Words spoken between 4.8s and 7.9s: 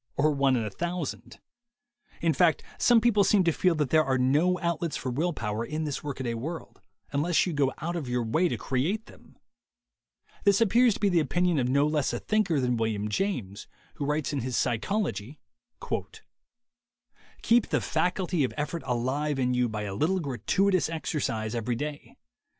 for will power in this workaday world, unless you go